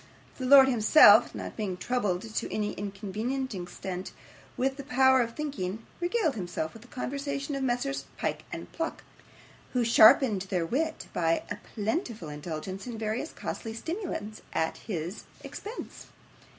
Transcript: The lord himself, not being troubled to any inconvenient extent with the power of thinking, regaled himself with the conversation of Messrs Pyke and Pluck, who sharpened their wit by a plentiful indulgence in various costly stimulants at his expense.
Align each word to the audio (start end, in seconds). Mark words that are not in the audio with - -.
The 0.39 0.47
lord 0.47 0.67
himself, 0.67 1.35
not 1.35 1.55
being 1.55 1.77
troubled 1.77 2.23
to 2.23 2.51
any 2.51 2.73
inconvenient 2.73 3.53
extent 3.53 4.13
with 4.57 4.77
the 4.77 4.83
power 4.83 5.21
of 5.21 5.35
thinking, 5.35 5.85
regaled 5.99 6.33
himself 6.33 6.73
with 6.73 6.81
the 6.81 6.87
conversation 6.87 7.53
of 7.53 7.61
Messrs 7.61 8.05
Pyke 8.17 8.43
and 8.51 8.71
Pluck, 8.71 9.03
who 9.73 9.83
sharpened 9.83 10.47
their 10.49 10.65
wit 10.65 11.05
by 11.13 11.43
a 11.51 11.59
plentiful 11.75 12.29
indulgence 12.29 12.87
in 12.87 12.97
various 12.97 13.31
costly 13.31 13.75
stimulants 13.75 14.41
at 14.53 14.77
his 14.77 15.25
expense. 15.43 16.07